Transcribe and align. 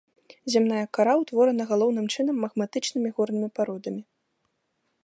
Зямная 0.53 0.79
кара 0.97 1.13
ўтворана 1.21 1.63
галоўным 1.73 2.05
чынам 2.17 2.35
магматычнымі 2.47 3.09
горнымі 3.21 3.49
пародамі. 3.61 4.01